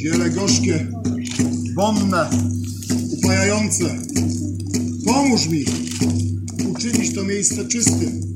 [0.00, 0.86] Ziele gorzkie,
[1.74, 2.30] wonne,
[3.18, 3.84] upajające.
[5.06, 5.64] Pomóż mi
[6.70, 8.29] uczynić to miejsce czystym.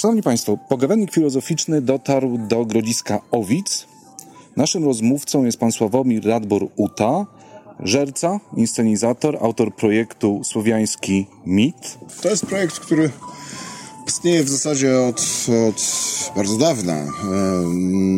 [0.00, 3.86] Szanowni Państwo, pogawędnik filozoficzny dotarł do grodziska Owic.
[4.56, 7.26] Naszym rozmówcą jest pan Sławomir Radbor-Uta,
[7.80, 11.98] żerca, inscenizator, autor projektu Słowiański Mit.
[12.22, 13.10] To jest projekt, który
[14.06, 15.82] istnieje w zasadzie od, od
[16.36, 16.94] bardzo dawna.
[16.94, 17.08] E,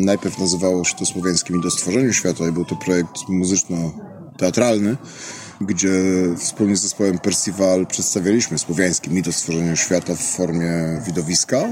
[0.05, 4.97] najpierw nazywało się to Słowiańskim Mit o stworzeniu świata i był to projekt muzyczno-teatralny
[5.61, 5.91] gdzie
[6.37, 11.69] wspólnie z zespołem Percival przedstawialiśmy słowiański mit o stworzeniu świata w formie widowiska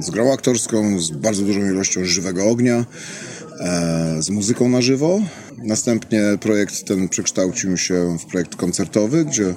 [0.00, 2.84] z grą aktorską, z bardzo dużą ilością żywego ognia,
[3.60, 5.20] e, z muzyką na żywo.
[5.58, 9.54] Następnie projekt ten przekształcił się w projekt koncertowy, gdzie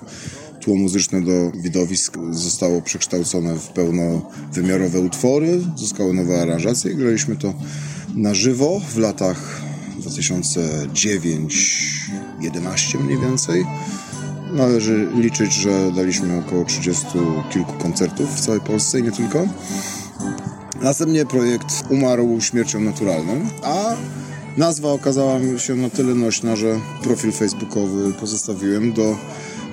[0.61, 7.53] tło muzyczne do widowisk zostało przekształcone w pełnowymiarowe utwory, zyskały nowe aranżacje i graliśmy to
[8.15, 9.70] na żywo w latach
[10.11, 13.65] 2009-11 mniej więcej.
[14.53, 17.05] Należy liczyć, że daliśmy około 30
[17.51, 19.47] kilku koncertów w całej Polsce i nie tylko.
[20.81, 23.95] Następnie projekt umarł śmiercią naturalną, a
[24.57, 29.17] nazwa okazała się na tyle nośna, że profil facebookowy pozostawiłem do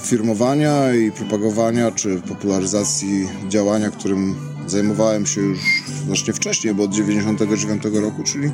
[0.02, 8.04] firmowania i propagowania czy popularyzacji działania, którym zajmowałem się już znacznie wcześniej, bo od 1999
[8.04, 8.50] roku, czyli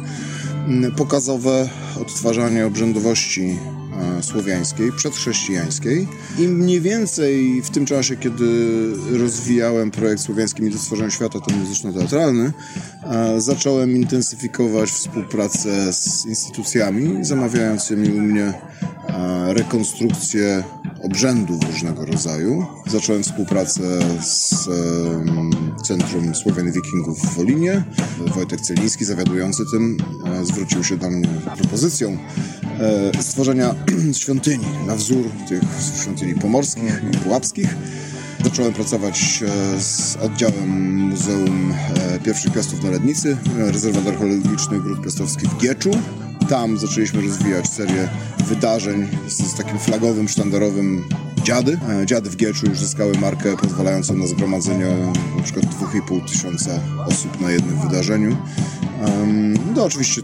[0.97, 1.69] pokazowe
[2.01, 3.59] odtwarzanie obrzędowości
[4.19, 6.09] e, słowiańskiej, przedchrześcijańskiej.
[6.39, 8.47] I mniej więcej w tym czasie, kiedy
[9.19, 12.53] rozwijałem projekt Słowiański Mit Stworzenia Świata, to muzyczno-teatralny,
[13.03, 18.53] e, zacząłem intensyfikować współpracę z instytucjami, zamawiającymi u mnie
[19.09, 20.65] e, rekonstrukcję
[21.05, 22.67] obrzędów różnego rodzaju.
[22.87, 23.83] Zacząłem współpracę
[24.23, 24.69] z
[25.87, 27.85] Centrum Słowian Wikingów w Wolinie.
[28.35, 32.19] Wojtek Celiński, zawiadujący tym, e, zwrócił się do mnie propozycją
[32.81, 33.75] e, stworzenia
[34.21, 35.63] świątyni na wzór tych
[36.03, 37.77] świątyni pomorskich i pułapskich.
[38.45, 41.75] Zacząłem pracować e, z oddziałem Muzeum
[42.25, 45.91] Pierwszych Piastów na Lednicy, rezerwat archeologiczny Gród Piastowski w Gieczu.
[46.49, 48.09] Tam zaczęliśmy rozwijać serię
[48.47, 51.05] wydarzeń z, z takim flagowym, sztandarowym
[51.43, 51.79] dziady.
[52.03, 54.87] E, dziady w Gieczu już zyskały markę pozwalającą na zgromadzenie
[55.45, 56.71] przykład 2,5 tysiąca
[57.07, 58.37] osób na jednym wydarzeniu.
[59.75, 60.23] No oczywiście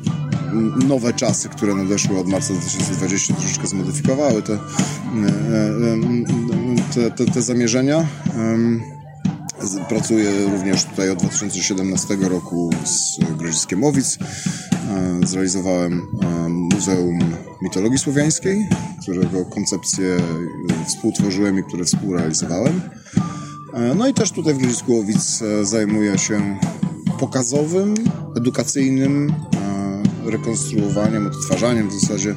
[0.88, 4.58] nowe czasy, które nadeszły od marca 2020 troszeczkę zmodyfikowały te, e,
[6.94, 8.06] te, te, te zamierzenia.
[9.88, 14.18] Pracuję również tutaj od 2017 roku z Grodziskiem Owic.
[14.72, 16.06] E, zrealizowałem
[16.48, 17.18] Muzeum
[17.62, 18.68] Mitologii Słowiańskiej,
[19.02, 20.16] którego koncepcję
[20.86, 22.80] współtworzyłem i które współrealizowałem.
[23.74, 26.58] E, no i też tutaj w Grodzisku Łowic e, zajmuję się
[27.20, 27.94] pokazowym,
[28.36, 29.34] edukacyjnym
[30.26, 32.34] e, rekonstruowaniem, odtwarzaniem w zasadzie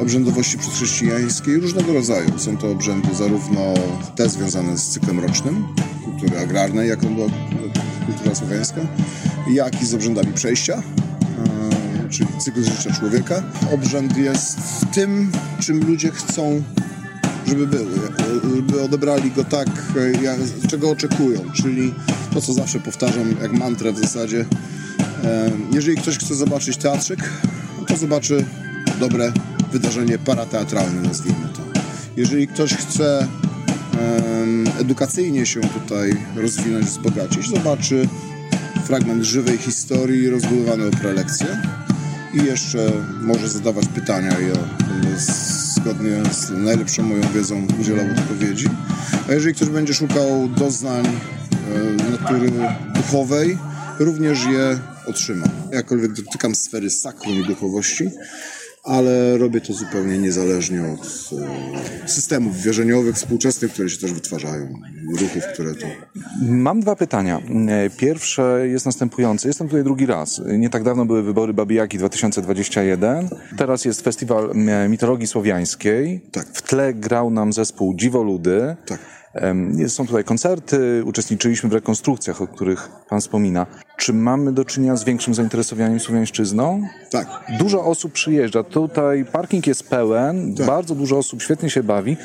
[0.00, 2.38] obrzędowości przedchrześcijańskiej różnego rodzaju.
[2.38, 3.60] Są to obrzędy zarówno
[4.16, 5.66] te związane z cyklem rocznym,
[6.04, 7.28] kultury agrarnej, jaką była
[8.06, 8.80] kultura słowiańska,
[9.50, 10.82] jak i z obrzędami przejścia,
[12.10, 13.42] czyli cykl życia człowieka.
[13.74, 14.58] Obrzęd jest
[14.94, 16.62] tym, czym ludzie chcą,
[17.46, 17.90] żeby były,
[18.56, 19.68] żeby odebrali go tak,
[20.22, 20.38] jak,
[20.68, 21.94] czego oczekują, czyli
[22.34, 24.44] to, co zawsze powtarzam jak mantrę w zasadzie.
[25.72, 27.30] Jeżeli ktoś chce zobaczyć teatrzyk,
[27.86, 28.44] to zobaczy
[29.00, 29.32] dobre
[29.72, 31.80] wydarzenie parateatralne, nazwijmy to.
[32.16, 33.26] Jeżeli ktoś chce
[34.80, 38.08] edukacyjnie się tutaj rozwinąć, wzbogacić, zobaczy
[38.84, 41.46] fragment żywej historii rozbudowany o prelekcję
[42.34, 44.30] i jeszcze może zadawać pytania.
[44.30, 45.20] Ja będę
[45.74, 48.68] zgodnie z najlepszą moją wiedzą udzielał odpowiedzi.
[49.28, 51.04] A jeżeli ktoś będzie szukał doznań
[52.10, 52.52] natury
[52.94, 53.58] duchowej,
[53.98, 55.46] również je otrzyma.
[55.72, 58.10] Jakkolwiek dotykam sfery sakrum i duchowości,
[58.86, 61.30] ale robię to zupełnie niezależnie od
[62.04, 64.68] e, systemów wierzeniowych, współczesnych, które się też wytwarzają,
[65.20, 65.86] ruchów, które to...
[66.42, 67.40] Mam dwa pytania.
[67.68, 69.48] E, pierwsze jest następujące.
[69.48, 70.40] Jestem tutaj drugi raz.
[70.58, 73.28] Nie tak dawno były wybory Babijaki 2021.
[73.56, 74.50] Teraz jest festiwal
[74.88, 76.20] mitologii słowiańskiej.
[76.32, 76.46] Tak.
[76.52, 78.76] W tle grał nam zespół Dziwoludy.
[78.86, 79.15] Tak.
[79.88, 83.66] Są tutaj koncerty, uczestniczyliśmy w rekonstrukcjach, o których Pan wspomina.
[83.96, 86.82] Czy mamy do czynienia z większym zainteresowaniem słowiańszczyzną?
[87.10, 87.26] Tak.
[87.58, 88.62] Dużo osób przyjeżdża.
[88.62, 90.66] Tutaj parking jest pełen, tak.
[90.66, 92.16] bardzo dużo osób świetnie się bawi.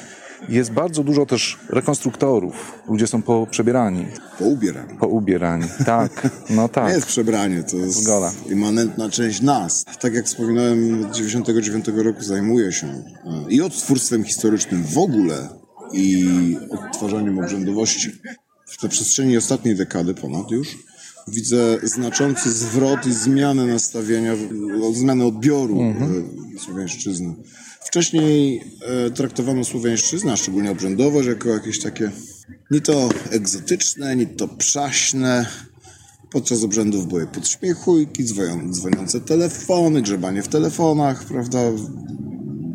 [0.49, 2.79] Jest bardzo dużo też rekonstruktorów.
[2.87, 4.05] Ludzie są poprzebierani,
[4.39, 4.97] Po ubieraniu.
[4.99, 5.65] poubierani.
[5.85, 6.93] Tak, no Nie tak.
[6.93, 8.31] jest przebranie, to jest Zgoda.
[8.49, 9.85] immanentna część nas.
[9.99, 13.03] Tak jak wspominałem, od 99 roku zajmuję się e,
[13.49, 15.49] i odtwórstwem historycznym w ogóle,
[15.93, 16.25] i
[16.69, 18.09] odtwarzaniem obrzędowości.
[18.65, 20.77] W przestrzeni ostatniej dekady ponad już
[21.27, 26.29] widzę znaczący zwrot i zmianę nastawienia, w- zmianę odbioru Mhm.
[26.55, 27.33] e, słowiańszczyzny.
[27.85, 28.63] Wcześniej
[29.07, 32.11] e, traktowano słowiańszczyznę, a szczególnie obrzędowość, jako jakieś takie
[32.71, 35.45] ni to egzotyczne, ni to przaśne,
[36.31, 41.59] Podczas obrzędów były podśmiechujki, dzwonią- dzwoniące telefony, grzebanie w telefonach, prawda?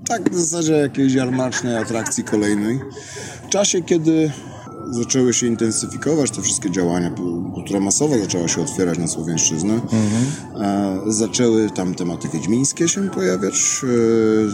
[0.09, 2.81] Tak w zasadzie jakiejś jarmarcznej atrakcji kolejnej.
[3.47, 4.31] W czasie, kiedy
[4.91, 7.11] zaczęły się intensyfikować te wszystkie działania,
[7.55, 9.81] kultura masowa zaczęła się otwierać na Słowiańszczyznę,
[10.61, 13.55] e, zaczęły tam tematy wiedźmińskie się pojawiać.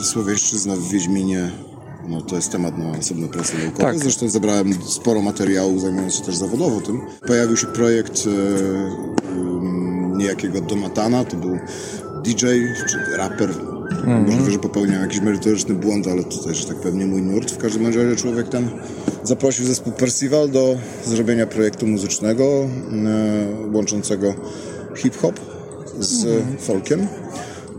[0.01, 1.51] E, Słowiańszczyzna w Wiedźminie
[2.09, 3.85] no to jest temat na osobne prace naukowe.
[3.85, 3.99] Tak.
[3.99, 7.01] Zresztą zebrałem sporo materiału, zajmując się też zawodowo tym.
[7.27, 8.31] Pojawił się projekt e,
[10.17, 11.59] niejakiego Donatana, to był
[12.25, 12.47] DJ,
[12.89, 13.72] czy raper.
[14.27, 17.51] Możliwe, że popełniał jakiś merytoryczny błąd, ale to też, tak pewnie mój nurt.
[17.51, 18.69] W każdym razie człowiek ten
[19.25, 22.69] zaprosił zespół Percival do zrobienia projektu muzycznego e,
[23.73, 24.35] łączącego
[24.97, 25.41] hip-hop
[25.99, 27.07] z folkiem.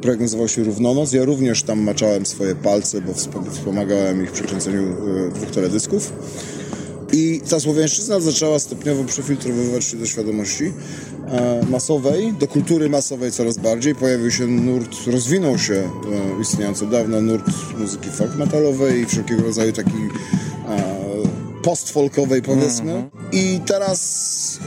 [0.01, 1.12] Projekt nazywał się Równonoc.
[1.13, 6.13] Ja również tam maczałem swoje palce, bo wspom- wspomagałem ich w przekręceniu e, dwóch teledysków.
[7.12, 10.74] I ta słowiańszczyzna zaczęła stopniowo przefiltrowywać się do świadomości
[11.70, 13.96] masowej, do kultury masowej coraz bardziej.
[13.96, 17.46] Pojawił się nurt, rozwinął się e, istniejący od dawna nurt
[17.78, 20.10] muzyki folk metalowej i wszelkiego rodzaju takiej
[20.70, 21.04] e,
[21.64, 23.10] post-folkowej powiedzmy.
[23.31, 24.60] I teraz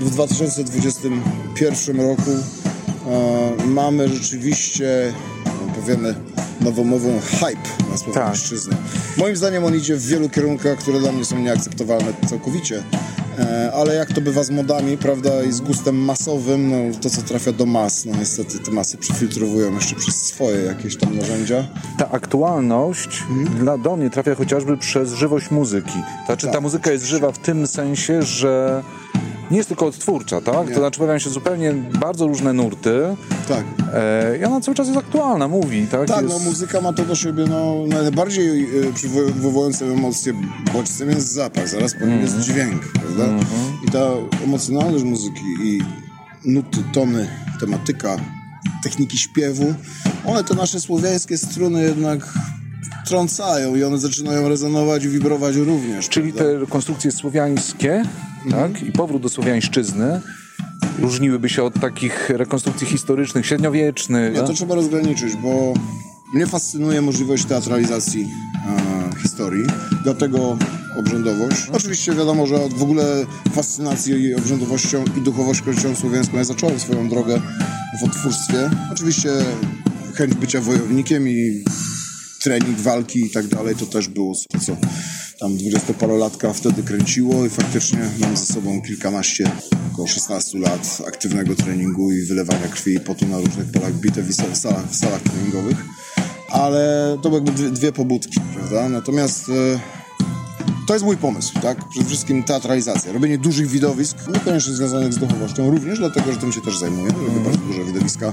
[0.00, 5.12] e, w 2021 roku e, mamy rzeczywiście,
[5.44, 6.14] no, powiemy
[6.60, 8.76] nowomową hype na słowiańszczyznę.
[9.16, 12.82] Moim zdaniem on idzie w wielu kierunkach, które dla mnie są nieakceptowalne całkowicie.
[13.38, 17.22] E, Ale jak to bywa z modami, prawda, i z gustem masowym, no to co
[17.22, 21.64] trafia do mas, no niestety te masy przefiltrowują jeszcze przez swoje jakieś tam narzędzia.
[21.98, 23.24] Ta aktualność
[23.60, 26.02] dla, do mnie trafia chociażby przez żywość muzyki.
[26.26, 28.82] Znaczy, ta muzyka jest żywa w tym sensie, że
[29.50, 30.68] nie jest tylko odtwórcza, tak?
[30.68, 33.16] To znaczy pojawiają się zupełnie bardzo różne nurty
[33.48, 33.64] Tak.
[33.94, 36.08] e, i ona cały czas jest aktualna, mówi, tak?
[36.08, 36.34] Tak, jest...
[36.34, 40.32] no muzyka ma to do siebie, no najbardziej y, przywołujący emocje
[40.72, 43.24] bodźcem jest zapach, zaraz po nim jest dźwięk, prawda?
[43.88, 44.00] I ta
[44.44, 45.80] emocjonalność muzyki i
[46.44, 47.28] nuty, tony,
[47.60, 48.16] tematyka,
[48.82, 49.74] techniki śpiewu,
[50.26, 52.34] one te nasze słowiańskie struny jednak
[53.06, 56.08] trącają i one zaczynają rezonować i wibrować również.
[56.08, 56.60] Czyli prawda?
[56.60, 58.35] te konstrukcje słowiańskie, Mhm.
[58.50, 58.82] Tak?
[58.82, 60.20] I powrót do słowiańszczyzny
[60.98, 64.34] różniłyby się od takich rekonstrukcji historycznych, średniowiecznych.
[64.34, 64.46] Nie, no?
[64.46, 65.74] to trzeba rozgraniczyć, bo
[66.34, 68.28] mnie fascynuje możliwość teatralizacji
[69.12, 69.64] e, historii,
[70.04, 70.58] dlatego
[70.98, 71.68] obrzędowość.
[71.72, 77.40] Oczywiście wiadomo, że w ogóle fascynacji obrzędowością i duchowością słowiańską ja zacząłem swoją drogę
[78.00, 78.70] w odtwórstwie.
[78.92, 79.30] Oczywiście
[80.14, 81.64] chęć bycia wojownikiem i
[82.42, 84.76] trening walki i tak dalej, to też było to, co
[85.38, 89.50] tam dwudziestoparolatka wtedy kręciło i faktycznie mam ze sobą kilkanaście,
[89.92, 94.32] około 16 lat aktywnego treningu i wylewania krwi i potu na różnych polach bitew i
[94.32, 95.76] salach, salach treningowych.
[96.48, 98.88] Ale to były jakby dwie, dwie pobudki, prawda?
[98.88, 99.80] Natomiast e,
[100.86, 101.88] to jest mój pomysł, tak?
[101.88, 106.60] Przede wszystkim teatralizacja, robienie dużych widowisk, niekoniecznie związanych z duchowością, również dlatego, że tym się
[106.60, 107.12] też zajmuję.
[107.12, 108.32] Robię bardzo duże widowiska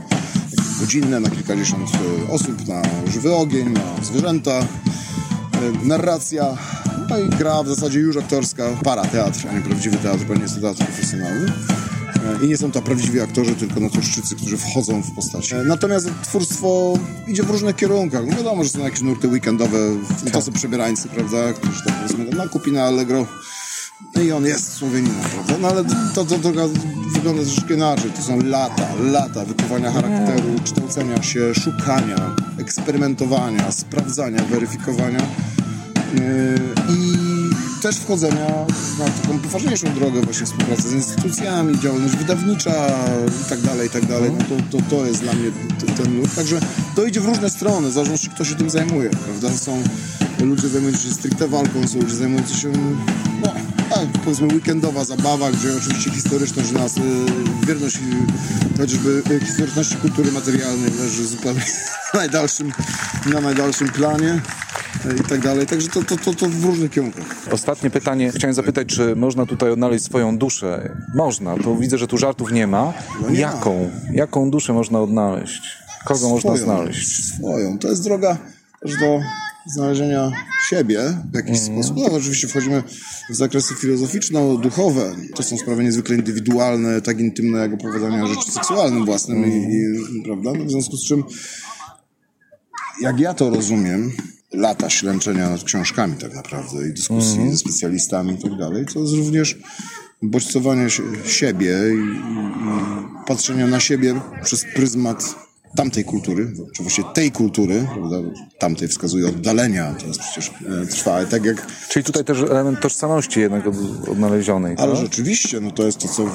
[0.79, 1.89] godzinne, na kilkadziesiąt
[2.29, 2.81] e, osób, na
[3.11, 4.65] żywy ogień, na zwierzęta, e,
[5.83, 6.57] narracja,
[7.09, 10.41] no i gra w zasadzie już aktorska, para teatr, a nie prawdziwy teatr, bo nie
[10.41, 11.51] jest to teatr profesjonalny.
[12.41, 15.53] E, I nie są to prawdziwi aktorzy, tylko naturszczycy, którzy wchodzą w postać.
[15.53, 16.93] E, Natomiast twórstwo
[17.27, 18.21] idzie w różnych kierunkach.
[18.27, 19.77] No wiadomo, że są jakieś nurty weekendowe,
[20.33, 23.25] to są przebierańcy, prawda, którzy tak powiedzmy na kupi na Allegro.
[24.15, 25.53] No i on jest Słowianinem, prawda?
[25.61, 25.83] No ale
[26.15, 26.51] to, to, to
[27.13, 28.11] wygląda troszeczkę inaczej.
[28.11, 35.19] To są lata, lata wykuwania charakteru, kształcenia się, szukania, eksperymentowania, sprawdzania, weryfikowania.
[36.13, 36.19] Yy,
[36.89, 37.13] I
[37.81, 38.65] też wchodzenia
[38.99, 42.71] na taką poważniejszą drogę właśnie współpracy z instytucjami, działalność wydawnicza
[43.45, 44.31] i tak dalej, i tak dalej.
[44.39, 45.51] No to, to, to jest dla mnie
[45.97, 46.35] ten nurt.
[46.35, 46.59] Także
[46.95, 49.57] to idzie w różne strony, zależności kto się tym zajmuje, prawda?
[49.57, 49.83] Są
[50.39, 52.71] ludzie zajmujący się stricte walką, są ludzie zajmujący się,
[53.41, 53.53] no,
[53.89, 57.01] tak, powiedzmy weekendowa zabawa, gdzie oczywiście historyczność nas, y,
[57.67, 61.61] wierność y, chociażby y, historyczności kultury materialnej leży zupełnie
[62.13, 62.71] na najdalszym,
[63.33, 64.41] na najdalszym planie
[65.11, 65.67] i tak dalej.
[65.67, 67.47] Także to, to, to, to w różnych kierunkach.
[67.51, 68.31] Ostatnie pytanie.
[68.35, 70.97] Chciałem zapytać, czy można tutaj odnaleźć swoją duszę?
[71.15, 71.57] Można.
[71.57, 72.93] To widzę, że tu żartów nie ma.
[73.21, 73.89] No nie Jaką?
[74.13, 75.61] Jaką duszę można odnaleźć?
[76.05, 77.35] Kogo można znaleźć?
[77.35, 77.77] Swoją.
[77.77, 78.37] To jest droga
[78.81, 79.19] też do
[79.65, 80.31] znalezienia
[80.69, 80.99] siebie
[81.31, 81.97] w jakiś sposób.
[81.97, 82.83] No oczywiście wchodzimy
[83.29, 85.15] w zakresy filozoficzno-duchowe.
[85.35, 89.73] To są sprawy niezwykle indywidualne, tak intymne jak opowiadania o życiu seksualnym własnym i,
[90.19, 90.51] i prawda?
[90.59, 91.23] No, w związku z czym
[93.01, 94.11] jak ja to rozumiem,
[94.53, 99.13] lata ślęczenia nad książkami tak naprawdę i dyskusji ze specjalistami i tak dalej, to jest
[99.13, 99.57] również
[100.21, 100.87] bodźcowanie
[101.25, 105.35] siebie i, i patrzenia na siebie przez pryzmat
[105.75, 108.17] tamtej kultury, czy właściwie tej kultury, prawda?
[108.59, 110.51] tamtej wskazuje oddalenia, to jest przecież
[110.83, 113.75] e, trwa, tak jak Czyli tutaj też element tożsamości jednak od,
[114.11, 114.75] odnalezionej.
[114.77, 115.01] ale tak?
[115.01, 116.25] rzeczywiście, no to jest to, co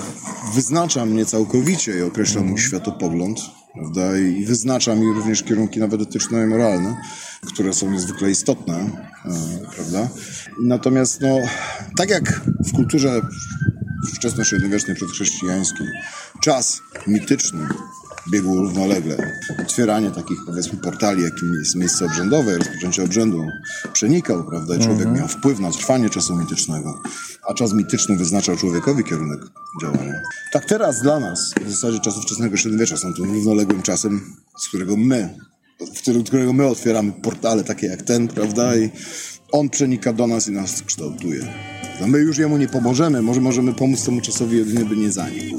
[0.55, 3.39] wyznacza mnie całkowicie i określa mój światopogląd,
[3.75, 4.19] prawda?
[4.19, 6.97] I wyznacza mi również kierunki nawet etyczne i moralne,
[7.47, 9.31] które są niezwykle istotne, e,
[9.75, 10.09] prawda?
[10.63, 11.39] Natomiast, no,
[11.97, 13.21] tak jak w kulturze
[14.15, 15.87] wczesnośredniowiecznej, przedchrześcijańskiej,
[16.41, 17.69] czas mityczny
[18.31, 19.17] biegł równolegle.
[19.63, 23.47] Otwieranie takich, powiedzmy, portali, jakim jest miejsce obrzędowe, rozpoczęcie obrzędu
[23.93, 24.77] przenikał, prawda?
[24.77, 27.03] I człowiek miał wpływ na trwanie czasu mitycznego,
[27.49, 29.41] a czas mityczny wyznaczał człowiekowi kierunek
[29.83, 30.15] działania.
[30.53, 34.97] Tak teraz dla nas, w zasadzie czasów wczesnego średniowiecza są tym równoległym czasem, z którego
[34.97, 35.39] my,
[35.97, 38.77] w którym, którego my otwieramy portale takie jak ten, prawda?
[38.77, 38.91] I
[39.53, 41.49] on przenika do nas i nas kształtuje.
[42.01, 45.59] No my już jemu nie pomożemy, może możemy pomóc temu czasowi jedynie, by nie zanikł.